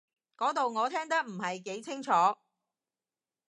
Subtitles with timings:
[0.35, 2.09] 嗰度我聽得唔係幾清楚